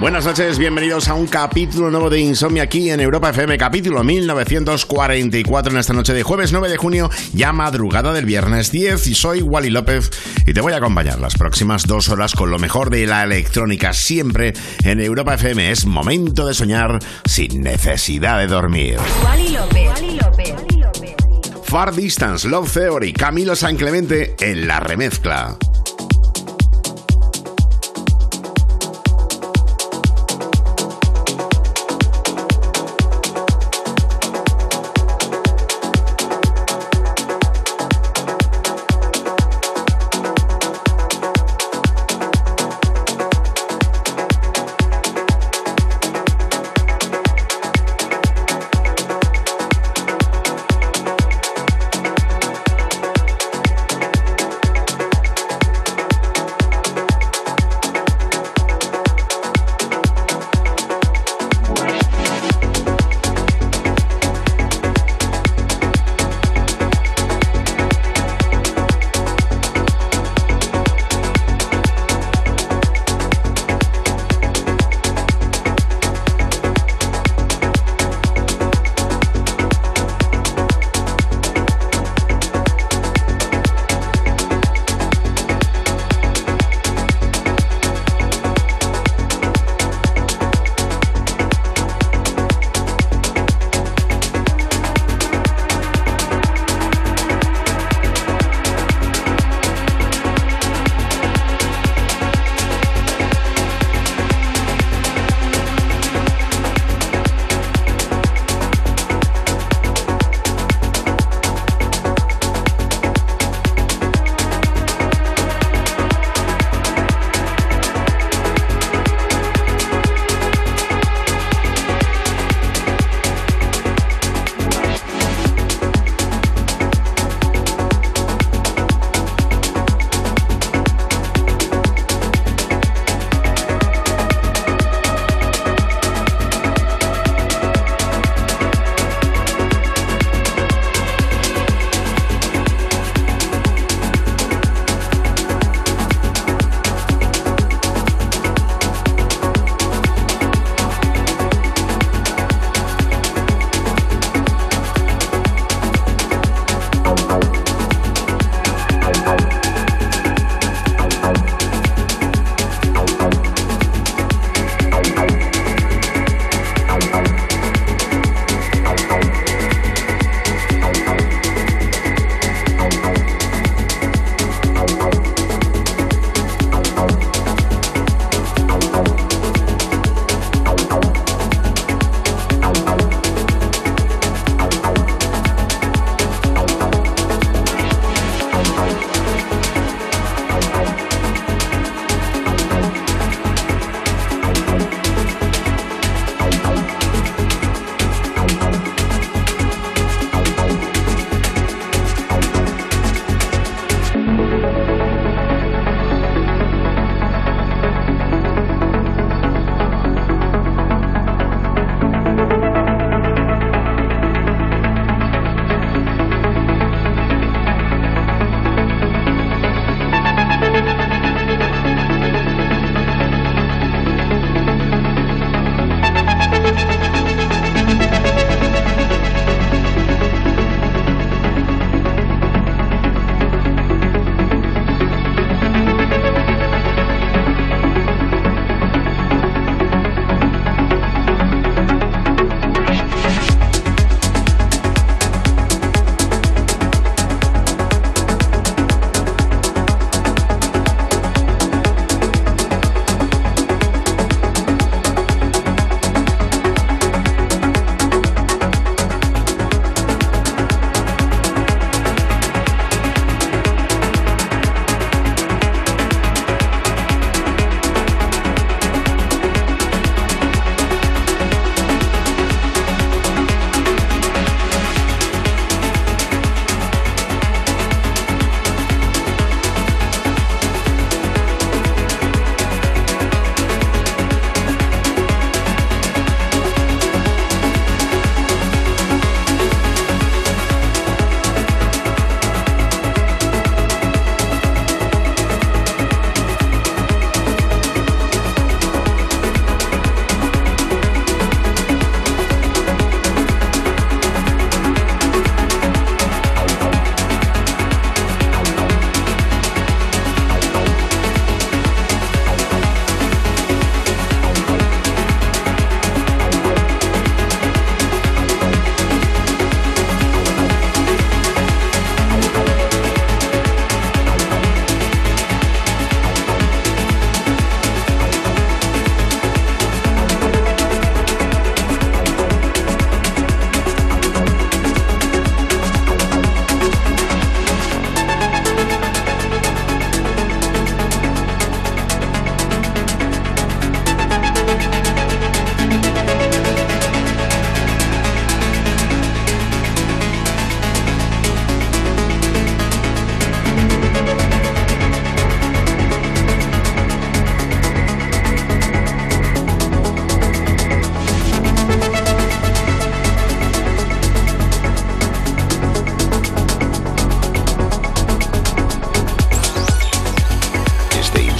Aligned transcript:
Buenas 0.00 0.24
noches, 0.24 0.58
bienvenidos 0.58 1.08
a 1.08 1.14
un 1.14 1.26
capítulo 1.26 1.90
nuevo 1.90 2.10
de 2.10 2.18
Insomnia 2.18 2.64
aquí 2.64 2.90
en 2.90 3.00
Europa 3.00 3.30
FM, 3.30 3.56
capítulo 3.56 4.02
1944 4.02 5.72
en 5.72 5.78
esta 5.78 5.92
noche 5.92 6.12
de 6.12 6.22
jueves 6.22 6.52
9 6.52 6.68
de 6.68 6.76
junio, 6.76 7.10
ya 7.32 7.52
madrugada 7.52 8.12
del 8.12 8.24
viernes 8.24 8.72
10 8.72 9.06
y 9.06 9.14
soy 9.14 9.42
Wally 9.42 9.70
López 9.70 10.10
y 10.46 10.52
te 10.52 10.60
voy 10.60 10.72
a 10.72 10.78
acompañar 10.78 11.20
las 11.20 11.34
próximas 11.34 11.86
dos 11.86 12.08
horas 12.08 12.34
con 12.34 12.50
lo 12.50 12.58
mejor 12.58 12.90
de 12.90 13.06
la 13.06 13.22
electrónica 13.22 13.92
siempre 13.92 14.54
en 14.84 15.00
Europa 15.00 15.34
FM. 15.34 15.70
Es 15.70 15.86
momento 15.86 16.46
de 16.46 16.54
soñar 16.54 16.98
sin 17.24 17.62
necesidad 17.62 18.38
de 18.38 18.48
dormir. 18.48 18.98
Wally 19.24 19.48
López. 19.50 19.88
Wally 19.88 20.16
López. 20.16 20.54
Far 21.72 21.94
Distance, 21.94 22.46
Love 22.48 22.70
Theory, 22.70 23.12
Camilo 23.14 23.56
San 23.56 23.76
Clemente 23.76 24.34
en 24.40 24.66
la 24.66 24.78
remezcla. 24.78 25.56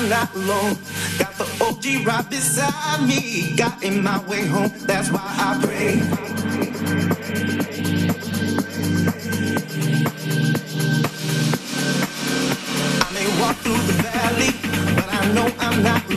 I'm 0.00 0.08
not 0.08 0.34
alone. 0.34 0.78
Got 1.18 1.36
the 1.36 1.44
OG 1.60 2.06
right 2.06 2.30
beside 2.30 3.06
me. 3.06 3.54
Got 3.54 3.82
in 3.82 4.02
my 4.02 4.18
way 4.24 4.46
home. 4.46 4.72
That's 4.86 5.10
why 5.10 5.20
I 5.22 5.60
pray. 5.62 6.00
I 12.96 13.12
may 13.12 13.40
walk 13.42 13.56
through 13.56 13.74
the 13.74 13.96
valley, 14.00 14.52
but 14.96 15.08
I 15.12 15.32
know 15.34 15.52
I'm 15.58 15.82
not 15.82 16.09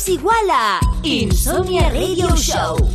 es 0.00 0.08
igual 0.08 0.50
a 0.50 0.80
Insomnia 1.02 1.90
Radio 1.90 2.34
Show. 2.34 2.89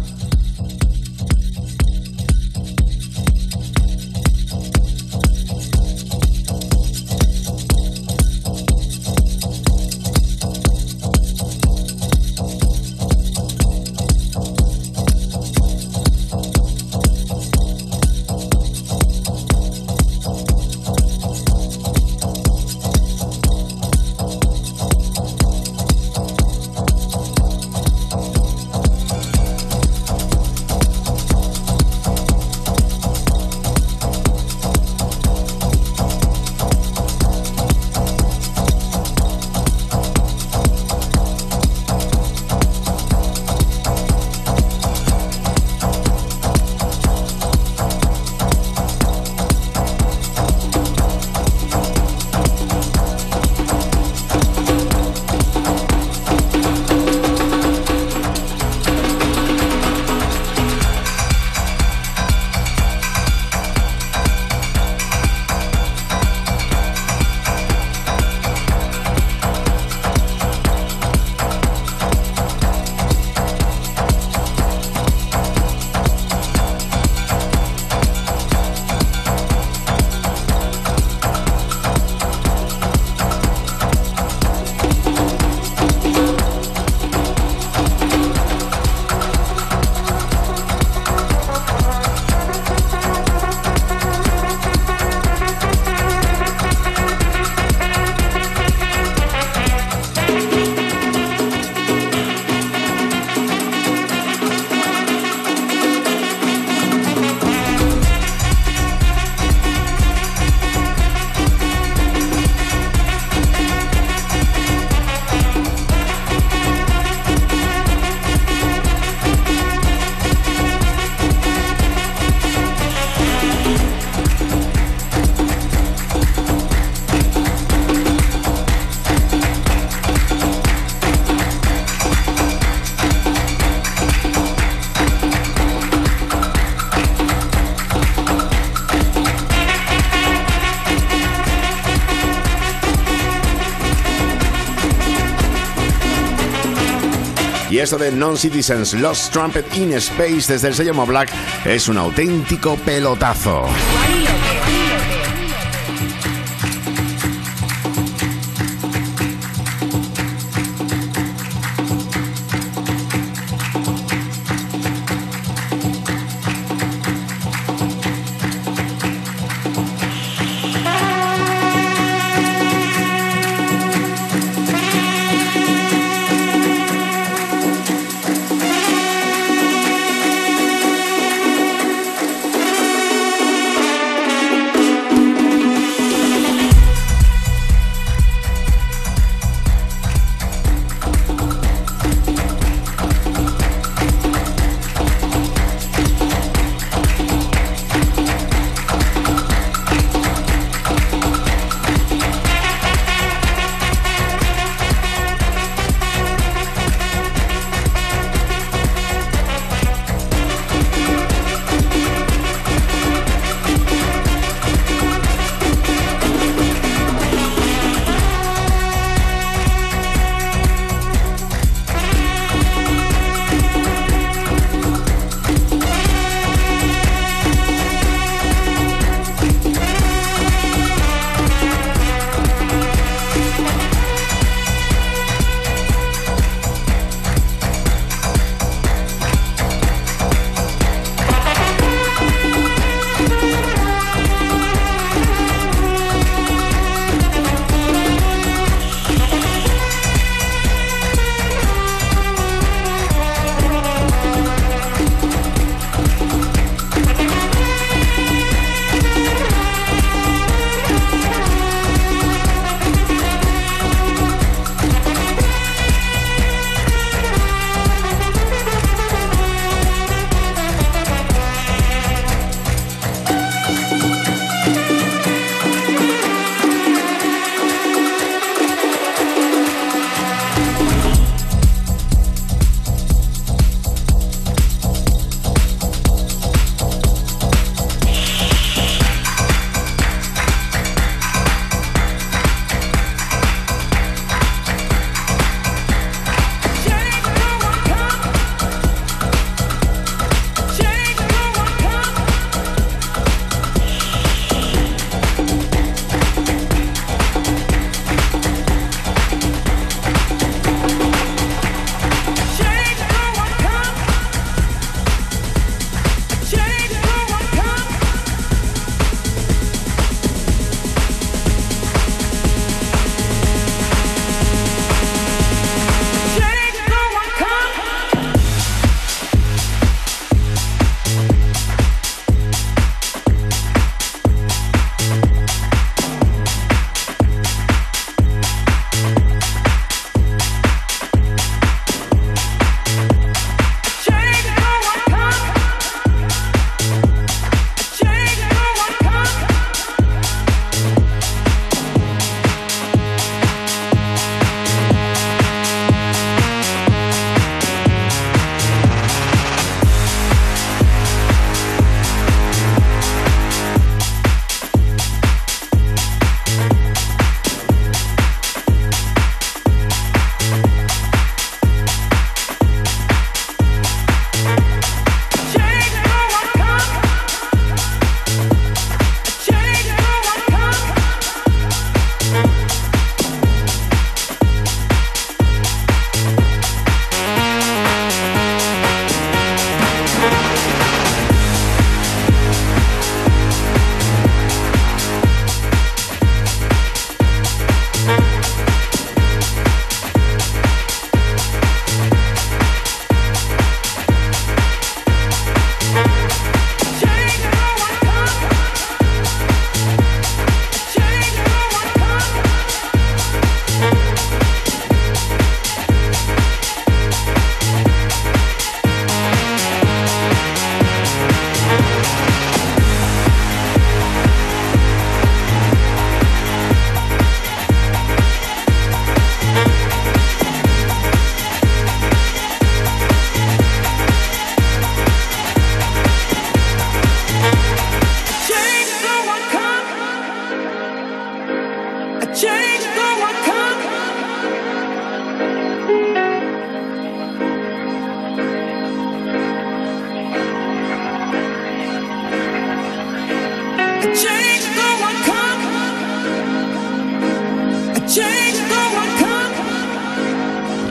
Esto 147.86 148.00
de 148.00 148.12
Non-Citizens 148.12 148.96
Lost 148.96 149.32
Trumpet 149.32 149.78
in 149.78 149.94
Space 149.94 150.52
desde 150.52 150.70
el 150.70 150.74
sello 150.74 151.06
Black 151.06 151.30
es 151.66 151.88
un 151.88 152.00
auténtico 152.00 152.78
pelotazo. 152.78 153.68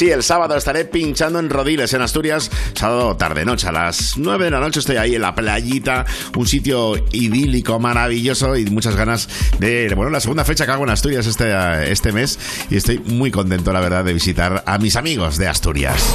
Sí, 0.00 0.10
el 0.10 0.22
sábado 0.22 0.56
estaré 0.56 0.86
pinchando 0.86 1.38
en 1.38 1.50
Rodiles, 1.50 1.92
en 1.92 2.00
Asturias, 2.00 2.50
sábado 2.72 3.18
tarde-noche, 3.18 3.68
a 3.68 3.72
las 3.72 4.16
9 4.16 4.46
de 4.46 4.50
la 4.50 4.58
noche 4.58 4.80
estoy 4.80 4.96
ahí 4.96 5.14
en 5.14 5.20
la 5.20 5.34
playita, 5.34 6.06
un 6.38 6.46
sitio 6.46 6.94
idílico, 7.12 7.78
maravilloso 7.78 8.56
y 8.56 8.64
muchas 8.70 8.96
ganas 8.96 9.28
de, 9.58 9.92
bueno, 9.94 10.10
la 10.10 10.20
segunda 10.20 10.46
fecha 10.46 10.64
que 10.64 10.72
hago 10.72 10.84
en 10.84 10.90
Asturias 10.90 11.26
este, 11.26 11.92
este 11.92 12.12
mes 12.12 12.38
y 12.70 12.76
estoy 12.76 12.98
muy 13.00 13.30
contento, 13.30 13.74
la 13.74 13.80
verdad, 13.80 14.02
de 14.02 14.14
visitar 14.14 14.62
a 14.64 14.78
mis 14.78 14.96
amigos 14.96 15.36
de 15.36 15.48
Asturias. 15.48 16.14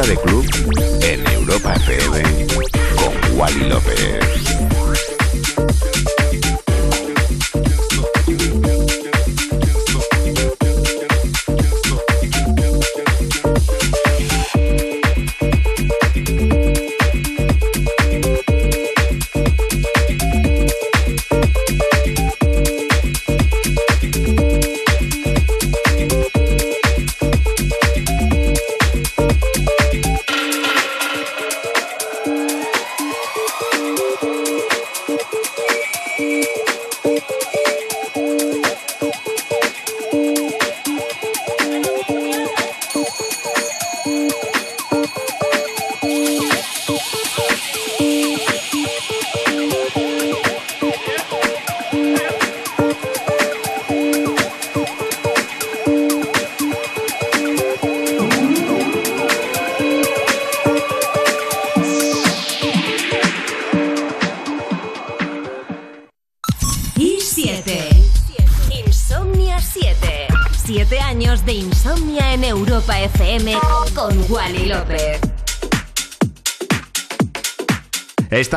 de 0.00 0.16
club. 0.16 0.81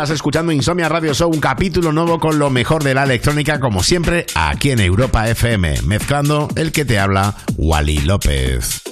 Estás 0.06 0.18
escuchando 0.18 0.52
Insomnia 0.52 0.88
Radio 0.88 1.16
Show, 1.16 1.32
un 1.32 1.40
capítulo 1.40 1.92
nuevo 1.92 2.20
con 2.20 2.38
lo 2.38 2.52
mejor 2.52 2.84
de 2.84 2.94
la 2.94 3.06
electrónica, 3.06 3.60
como 3.60 3.82
siempre, 3.82 4.28
aquí 4.36 4.70
en 4.70 4.80
Europa 4.80 5.28
FM, 5.28 5.82
mezclando 5.82 6.48
el 6.56 6.72
que 6.72 6.86
te 6.86 7.00
habla, 7.00 7.34
Wally 7.58 8.02
López. 8.02 8.85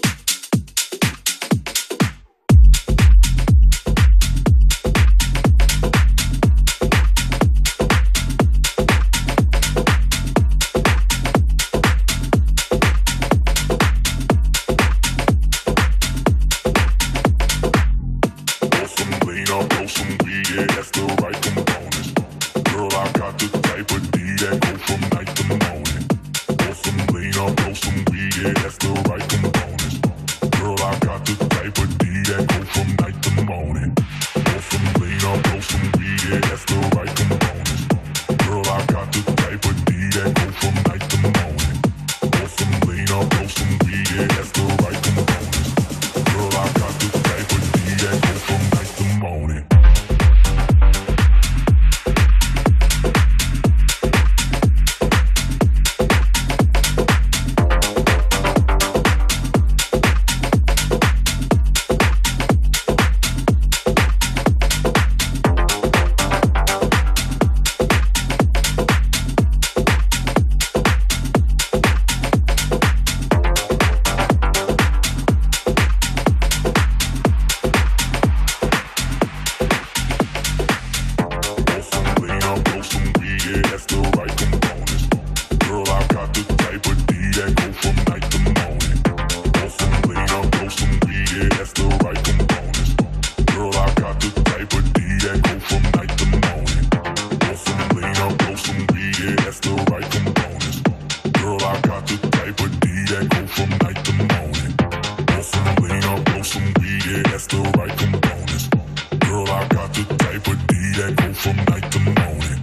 night 111.34 111.42
from 111.42 111.56
night 111.66 111.92
to 111.92 112.00
morning. 112.00 112.60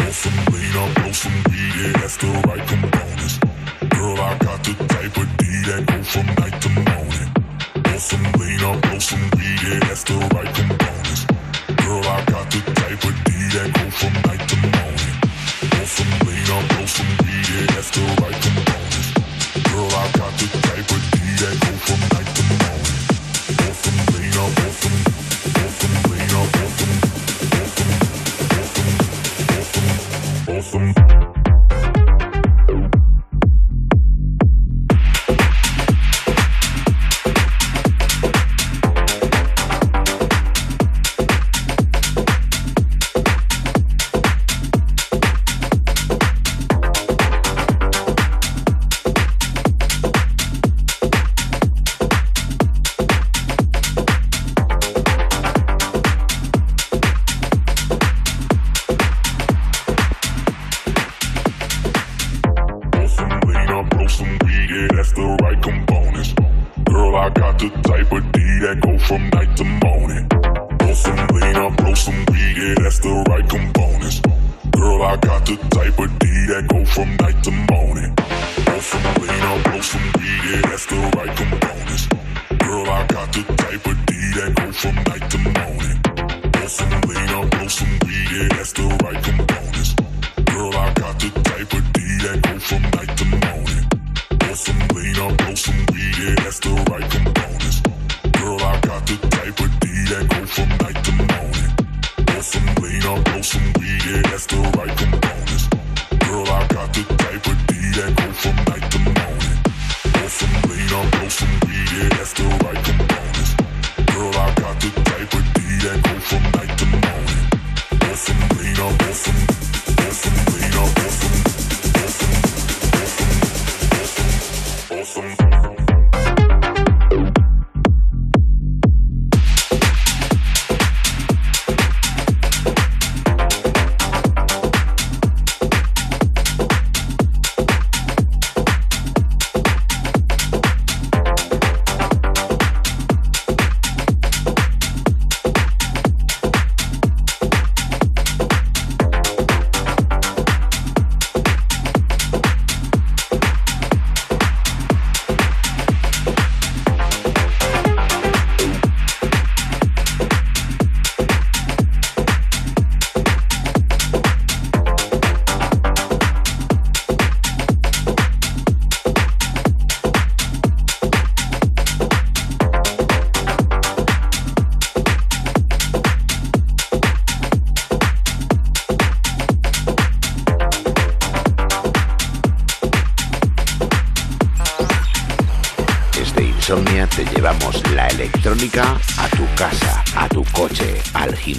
Roll 0.00 0.12
some 0.12 0.44
lean 0.52 0.76
up, 0.76 0.98
roll 0.98 1.12
some 1.12 1.42
weed, 1.50 1.74
yeah, 1.76 1.92
that's 2.00 2.16
the 2.16 2.26
right 2.48 2.66
components. 2.68 3.38
Girl, 3.90 4.20
I 4.20 4.38
got 4.38 4.64
the 4.64 4.74
type 4.88 5.16
of 5.16 5.36
D 5.36 5.44
that 5.66 5.86
go 5.86 6.02
from 6.02 6.26
night 6.26 6.62
to 6.62 6.68
morning. 6.70 7.30
Roll 7.86 7.98
some 7.98 8.32
lean 8.38 8.64
up, 8.64 8.84
roll 8.86 9.00
some 9.00 9.30
weed, 9.36 9.60
yeah, 9.62 9.78
that's 9.80 10.04
the 10.04 10.14
right 10.34 10.54
components. 10.54 11.26
Girl, 11.84 12.04
I 12.04 12.24
got 12.24 12.50
the 12.50 12.60
type 12.80 13.04
of 13.04 13.14
D 13.24 13.32
that 13.54 13.68
go 13.74 13.90
from 13.90 14.12
night 14.26 14.35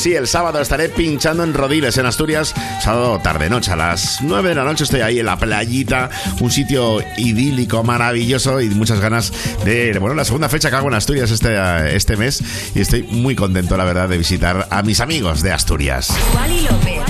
Sí, 0.00 0.14
el 0.14 0.26
sábado 0.26 0.62
estaré 0.62 0.88
pinchando 0.88 1.44
en 1.44 1.52
Rodiles, 1.52 1.98
en 1.98 2.06
Asturias, 2.06 2.54
sábado 2.82 3.18
tarde-noche, 3.18 3.72
a 3.72 3.76
las 3.76 4.22
9 4.22 4.48
de 4.48 4.54
la 4.54 4.64
noche 4.64 4.84
estoy 4.84 5.02
ahí 5.02 5.18
en 5.18 5.26
la 5.26 5.36
playita, 5.36 6.08
un 6.40 6.50
sitio 6.50 7.00
idílico, 7.18 7.84
maravilloso 7.84 8.62
y 8.62 8.70
muchas 8.70 8.98
ganas 8.98 9.30
de, 9.62 9.94
bueno, 9.98 10.14
la 10.14 10.24
segunda 10.24 10.48
fecha 10.48 10.70
que 10.70 10.76
hago 10.76 10.88
en 10.88 10.94
Asturias 10.94 11.30
este, 11.30 11.94
este 11.94 12.16
mes 12.16 12.42
y 12.74 12.80
estoy 12.80 13.02
muy 13.02 13.36
contento, 13.36 13.76
la 13.76 13.84
verdad, 13.84 14.08
de 14.08 14.16
visitar 14.16 14.68
a 14.70 14.82
mis 14.82 15.00
amigos 15.00 15.42
de 15.42 15.52
Asturias. 15.52 16.08
por 16.32 17.09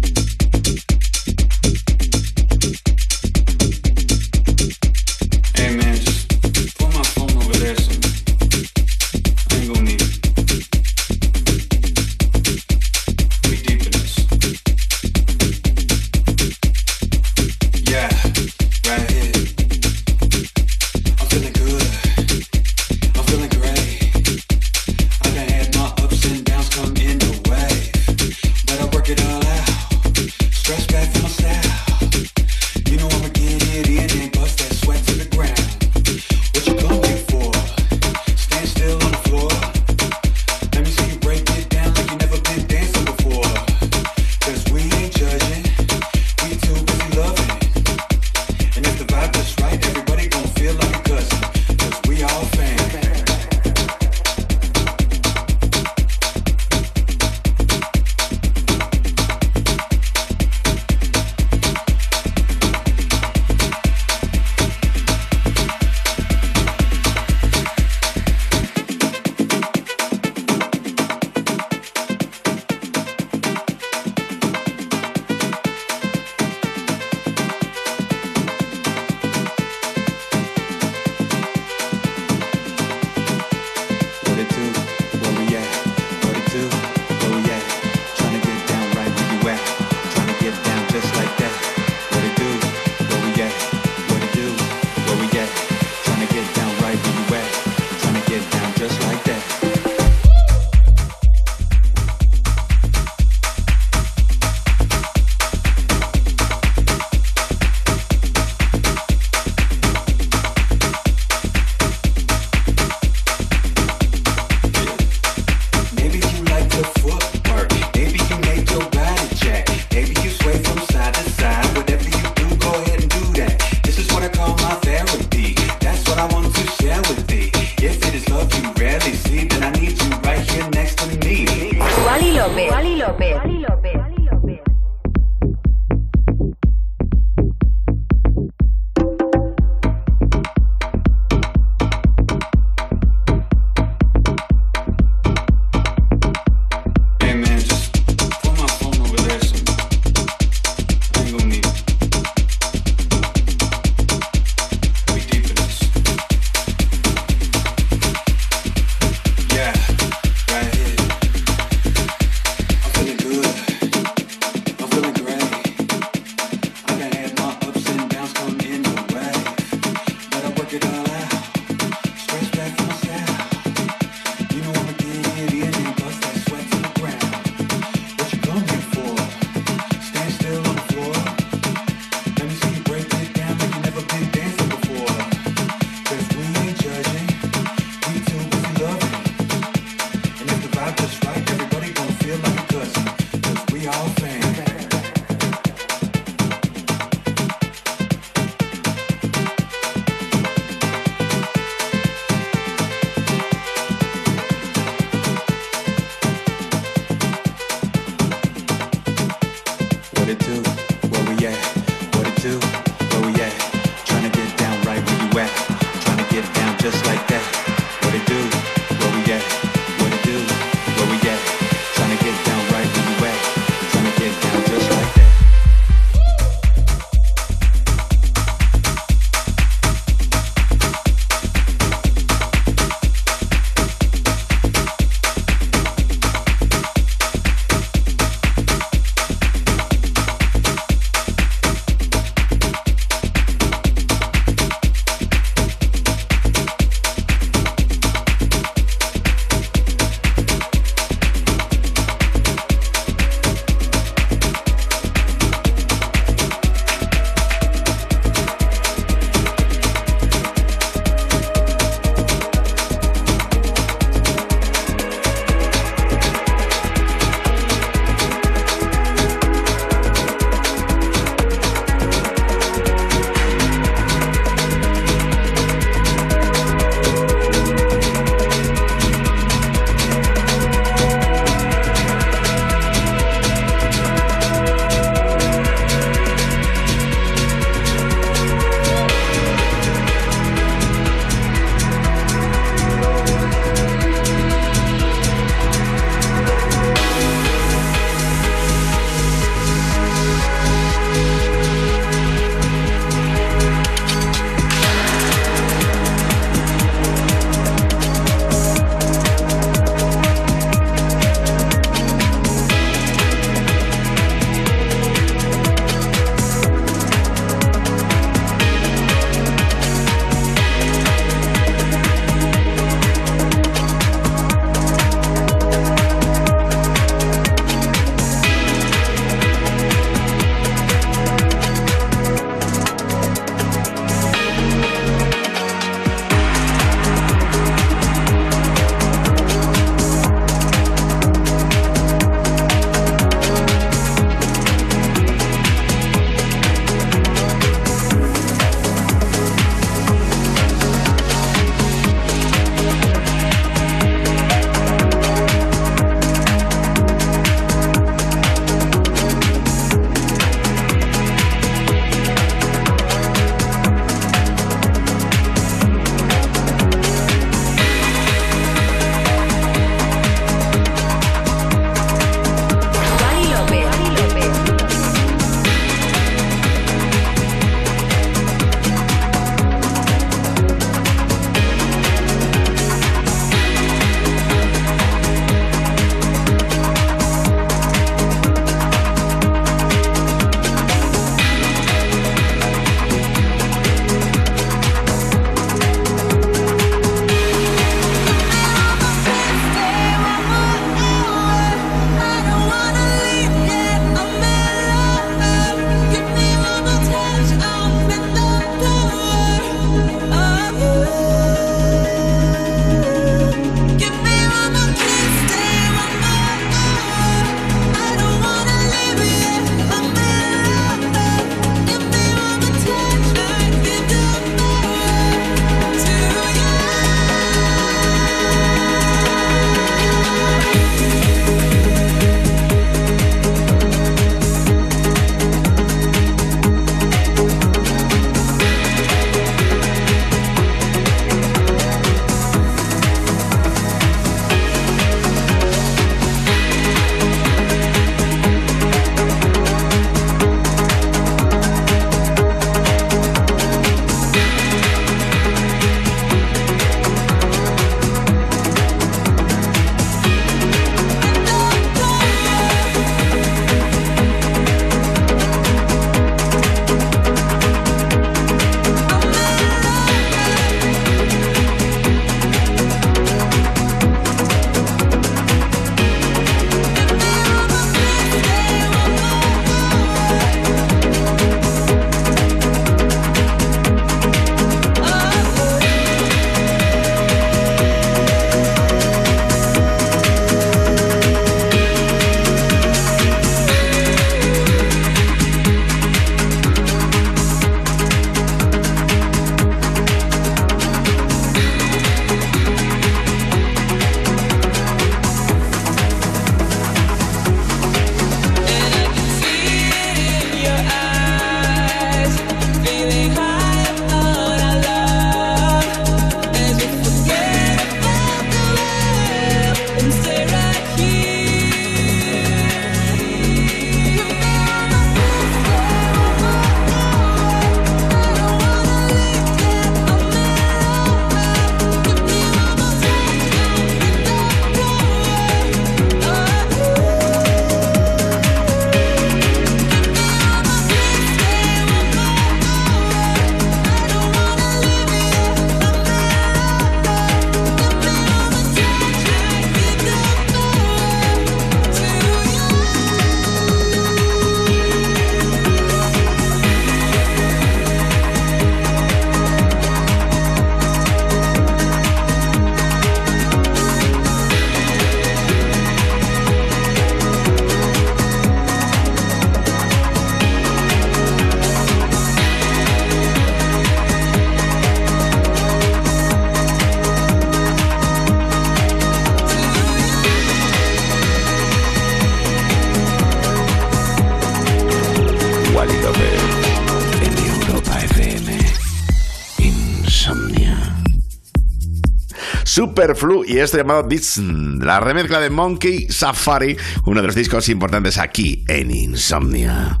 Superflu 592.74 593.44
y 593.46 593.58
esto 593.58 593.76
llamado 593.76 594.02
Dixon, 594.02 594.78
la 594.78 594.98
remezcla 594.98 595.40
de 595.40 595.50
Monkey 595.50 596.06
Safari, 596.08 596.74
uno 597.04 597.20
de 597.20 597.26
los 597.26 597.36
discos 597.36 597.68
importantes 597.68 598.16
aquí 598.16 598.64
en 598.66 598.90
Insomnia. 598.90 600.00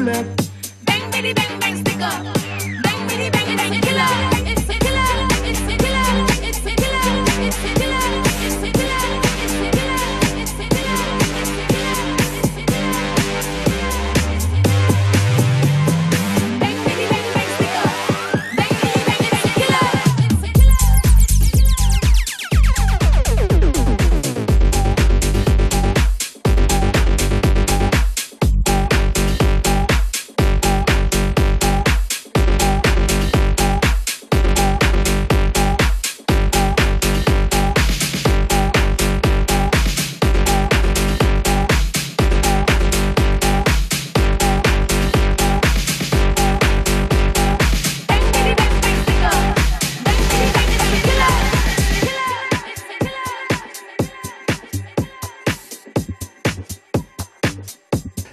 Soon 0.00 0.39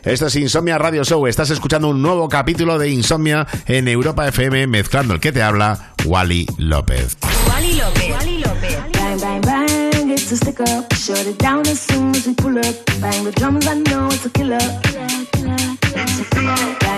Esto 0.08 0.28
es 0.28 0.38
Insomnia 0.38 0.78
Radio 0.78 1.04
Show. 1.04 1.28
Estás 1.28 1.50
escuchando 1.50 1.90
un 1.90 2.02
nuevo 2.02 2.30
capítulo 2.30 2.80
de 2.80 2.90
Insomnia 2.90 3.46
en 3.66 3.90
Europa 3.90 4.26
FM, 4.26 4.66
mezclando 4.68 5.14
el 5.14 5.20
que 5.20 5.34
te 5.34 5.42
habla, 5.42 5.94
Wally 6.06 6.48
López. 6.58 7.18
Wally 7.50 7.74
López. 7.74 8.12
Wally 8.12 8.38
López. 8.38 8.78
Bang, 8.94 9.20
bang, 9.20 9.42
bang, 9.42 10.10
it's 10.10 10.32
a 10.32 10.38
stick 10.38 10.62
up. 10.62 10.94
Shut 10.96 11.28
it 11.28 11.38
down 11.40 11.68
as 11.68 11.80
soon 11.80 12.16
as 12.16 12.26
we 12.26 12.34
pull 12.36 12.58
up. 12.58 12.76
Bang 13.02 13.26
the 13.26 13.34
drums, 13.34 13.68
I 13.68 13.76
know 13.76 14.08
it's 14.08 14.26
a 14.26 14.30
killer. 14.30 14.60
Bang, 14.94 15.28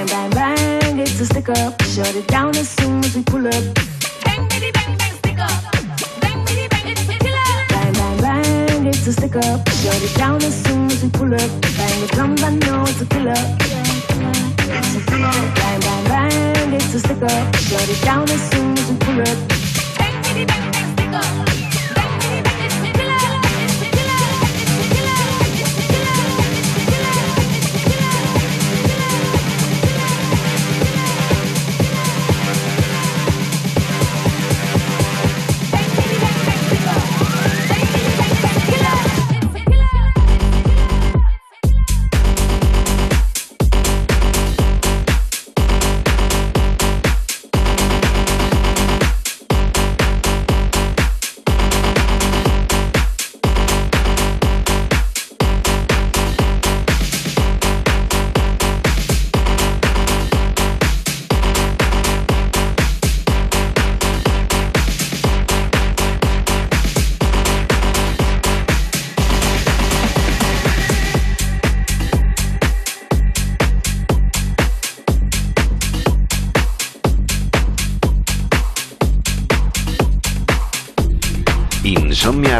bang, 0.05 0.29
bang, 0.29 0.99
it's 0.99 1.19
a 1.19 1.25
stick 1.25 1.49
up. 1.49 1.81
Shut 1.81 2.15
it 2.15 2.27
down 2.27 2.55
as 2.55 2.69
soon 2.69 3.03
as 3.03 3.15
we 3.15 3.23
pull 3.23 3.47
up. 3.47 3.53
Bang, 4.23 4.47
bang, 4.49 4.71
bang, 4.71 5.17
stick 5.17 5.39
up. 5.39 5.68
Bang, 8.79 8.87
it's 8.87 9.07
a 9.07 9.13
stick 9.13 9.35
up. 9.35 9.67
Shut 9.69 10.01
it 10.01 10.15
down 10.15 10.37
as 10.37 10.63
soon 10.63 10.85
as 10.87 11.03
we 11.03 11.09
pull 11.09 11.33
up. 11.33 11.51
Bang 11.61 12.01
the 12.01 12.07
drums, 12.13 12.43
I 12.43 12.55
know 12.55 12.83
it's 12.83 13.01
a 13.01 13.05
killer. 13.05 13.33
Bang, 15.07 15.79
bang, 15.81 16.05
bang, 16.05 16.73
it's 16.73 16.93
a 16.93 16.99
stick 16.99 17.21
up. 17.21 17.55
Shut 17.57 17.89
it 17.89 18.01
down 18.03 18.29
as 18.29 18.49
soon 18.51 18.77
as 18.77 18.89
we 18.89 18.97
pull 18.97 19.21
up. 19.21 19.37
Bang, 19.97 20.23
bang, 20.23 20.47
bang, 20.47 20.68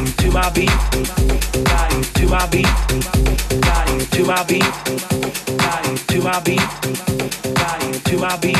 To 0.00 0.30
my 0.30 0.48
beat. 0.50 0.70
Beat. 1.52 2.14
To 2.14 2.26
my 2.26 2.46
beat. 2.46 2.66
To 4.12 4.24
my 4.24 4.42
beat. 4.44 4.64
To 6.08 6.22
my 6.22 6.40
beat. 6.40 6.60
To 8.06 8.16
my 8.18 8.36
beat. 8.38 8.56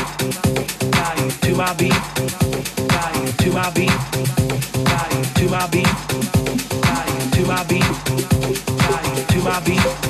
To 1.41 1.57
my 1.57 1.73
beat. 1.75 1.97
To 3.39 3.51
my 3.53 3.71
beat. 3.71 3.93
To 5.39 5.49
my 5.49 5.67
beat. 5.67 5.87
To 7.33 7.43
my 7.47 7.65
beat. 7.65 7.85
To 9.31 9.39
my 9.43 9.61
beat, 9.65 10.10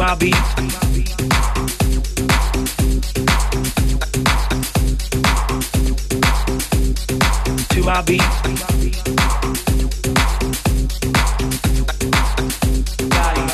my 0.00 0.14
beat. 0.14 0.34
To 7.68 7.82
my 7.82 8.00
beat. 8.00 8.22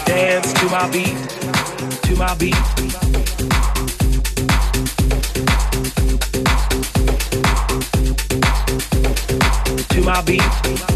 Dance 0.06 0.52
to 0.52 0.66
my 0.68 0.88
beat. 0.92 1.16
To 2.04 2.14
my 2.14 2.34
beat. 2.36 2.54
To 9.88 10.00
my 10.00 10.22
beat. 10.22 10.95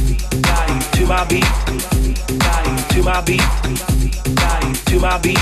To 1.01 1.07
my 1.07 1.25
beat. 1.25 1.43
To 2.89 3.01
my 3.01 3.21
beat. 3.21 3.41
To 4.85 4.99
my 4.99 5.17
beat. 5.17 5.39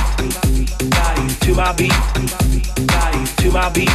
To 1.43 1.53
my 1.53 1.73
beat. 1.73 1.91
To 3.35 3.51
my 3.51 3.69
beat. 3.69 3.89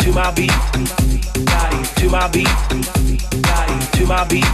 To 0.00 0.12
my 0.12 0.30
beat. 0.32 0.54
To 1.98 2.08
my 2.08 2.28
beat. 2.32 2.48
To 3.92 4.06
my 4.06 4.26
beat. 4.28 4.46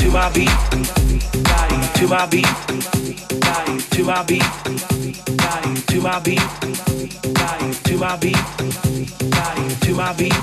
To 0.00 0.10
my 0.10 0.30
beat. 0.32 0.52
To 2.00 2.08
my 2.08 2.26
beat. 2.30 2.48
To 3.90 4.06
my 4.08 4.22
beat. 4.24 4.42
To 5.90 6.00
my 6.00 6.20
beat. 6.20 6.42
To 7.84 7.98
my 7.98 8.16
beat. 8.16 8.36
To 9.84 9.94
my 9.94 10.12
beat. 10.14 10.34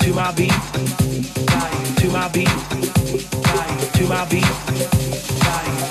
To 0.00 0.14
my 0.14 0.32
beat. 0.32 1.13
To 2.04 2.10
my 2.10 2.28
beat. 2.28 2.46
To 2.46 4.04
my 4.06 4.28
beat. 4.28 4.44
To 4.44 4.44
my 4.44 4.44
beat. 4.44 4.44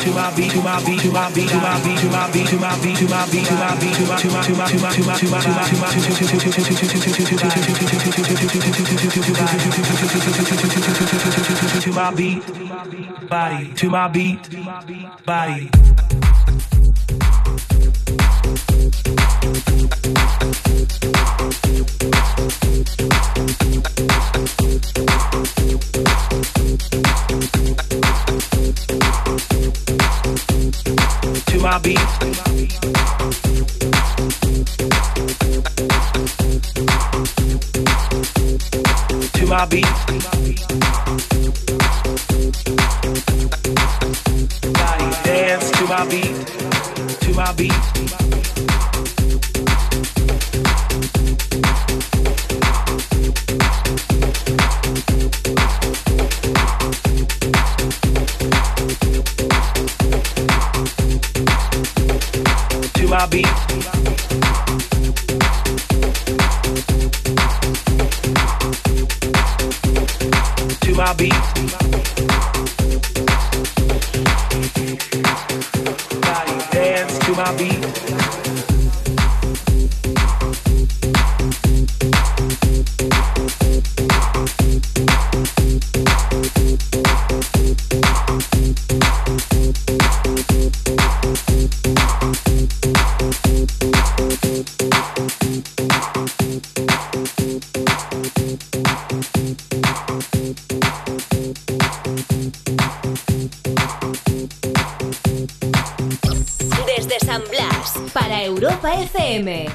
To 0.03 0.11
my 0.13 0.29
beat, 0.35 0.51
to 0.51 0.61
my 0.61 0.77
beat, 0.85 1.01
to 1.01 1.09
my 1.09 1.31
beat, 1.33 1.49
to 1.49 1.57
my 1.57 1.81
beat, 1.81 1.97
to 1.97 2.13
my 2.13 2.29
beat, 2.37 2.97
to 2.97 3.07
my 3.09 3.25
beat, 3.31 3.47
to 3.47 3.57
my 3.57 3.73
beat, 3.81 3.95
to 3.97 4.05
my 4.05 4.21
to 4.21 4.53
my 4.53 4.53
beat, 4.53 4.53
to 4.53 4.53
my 4.53 4.69
beat, 4.69 4.93
to 4.93 4.93
my 4.93 4.93
to 4.93 4.93
my 4.93 4.93
to 4.93 5.03
my 5.03 5.13
to 5.13 5.97
my 11.63 11.81
beat, 11.81 11.81
to 11.81 11.91
my 11.91 12.11
beat, 12.13 12.45
to 12.45 12.61
my 12.61 12.83
beat, 12.85 13.27
body, 13.27 13.73
to 13.73 13.89
my 13.89 14.07
beat, 14.07 14.49
beat 14.85 15.25
body. 15.25 15.69
To 22.97 23.22
my 31.63 31.77
beat. 31.79 31.97
To 39.31 39.45
my 39.47 39.65
beat. 39.67 39.85
Dance 45.23 45.71
to 45.71 45.85
my 45.87 46.05
beat. 46.09 46.35
To 47.21 47.33
my 47.33 47.53
beat. 47.53 48.22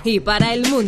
Y 0.09 0.21
para 0.21 0.55
el 0.55 0.63
mundo, 0.69 0.88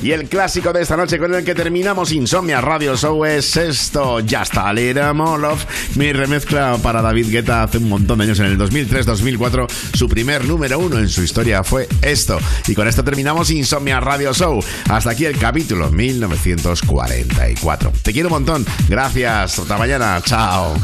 Y 0.00 0.12
el 0.12 0.28
clásico 0.28 0.72
de 0.72 0.82
esta 0.82 0.96
noche 0.96 1.18
con 1.18 1.34
el 1.34 1.44
que 1.44 1.56
terminamos 1.56 2.12
Insomnia 2.12 2.60
Radio 2.60 2.96
Show 2.96 3.24
es 3.24 3.56
esto. 3.56 4.20
Ya 4.20 4.42
está, 4.42 4.72
Lera 4.72 5.12
Molov. 5.12 5.58
Mi 5.96 6.12
remezcla 6.12 6.78
para 6.80 7.02
David 7.02 7.30
Guetta 7.30 7.64
hace 7.64 7.78
un 7.78 7.88
montón 7.88 8.18
de 8.18 8.24
años, 8.24 8.38
en 8.38 8.46
el 8.46 8.58
2003-2004. 8.58 9.66
Su 9.94 10.08
primer 10.08 10.44
número 10.44 10.78
uno 10.78 10.98
en 10.98 11.08
su 11.08 11.22
historia 11.22 11.64
fue 11.64 11.88
esto. 12.00 12.38
Y 12.68 12.74
con 12.74 12.86
esto 12.86 13.02
terminamos 13.02 13.50
Insomnia 13.50 13.98
Radio 13.98 14.32
Show. 14.32 14.62
Hasta 14.88 15.10
aquí 15.10 15.24
el 15.24 15.36
capítulo 15.36 15.90
1944. 15.90 17.92
Te 18.02 18.12
quiero 18.12 18.28
un 18.28 18.34
montón. 18.34 18.64
Gracias. 18.88 19.58
Hasta 19.58 19.76
mañana. 19.76 20.20
Chao. 20.24 20.74